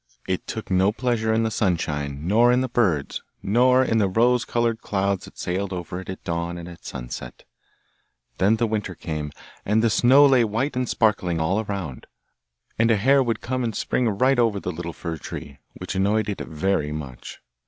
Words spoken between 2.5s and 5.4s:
in the birds, nor in the rose coloured clouds that